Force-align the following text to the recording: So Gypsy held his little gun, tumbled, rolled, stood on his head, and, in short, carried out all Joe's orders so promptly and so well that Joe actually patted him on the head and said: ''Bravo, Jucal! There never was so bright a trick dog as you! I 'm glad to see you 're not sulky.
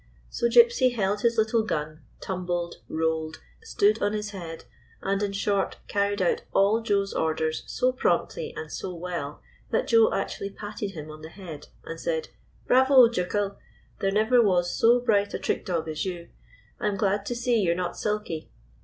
So 0.31 0.47
Gypsy 0.47 0.95
held 0.95 1.21
his 1.21 1.37
little 1.37 1.61
gun, 1.61 2.01
tumbled, 2.21 2.77
rolled, 2.89 3.37
stood 3.61 4.01
on 4.01 4.13
his 4.13 4.31
head, 4.31 4.65
and, 5.03 5.21
in 5.21 5.31
short, 5.31 5.77
carried 5.87 6.23
out 6.23 6.41
all 6.53 6.81
Joe's 6.81 7.13
orders 7.13 7.61
so 7.67 7.91
promptly 7.91 8.51
and 8.57 8.71
so 8.71 8.95
well 8.95 9.43
that 9.69 9.85
Joe 9.87 10.11
actually 10.11 10.49
patted 10.49 10.93
him 10.93 11.11
on 11.11 11.21
the 11.21 11.29
head 11.29 11.67
and 11.85 11.99
said: 12.01 12.29
''Bravo, 12.67 13.13
Jucal! 13.13 13.57
There 13.99 14.09
never 14.09 14.41
was 14.41 14.71
so 14.75 14.99
bright 14.99 15.35
a 15.35 15.37
trick 15.37 15.67
dog 15.67 15.87
as 15.87 16.03
you! 16.03 16.29
I 16.79 16.87
'm 16.87 16.97
glad 16.97 17.23
to 17.27 17.35
see 17.35 17.61
you 17.61 17.71
're 17.73 17.75
not 17.75 17.95
sulky. 17.95 18.49